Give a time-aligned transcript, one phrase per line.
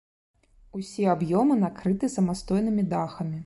[0.79, 3.37] Усе аб'ёмы накрыты самастойнымі дахамі.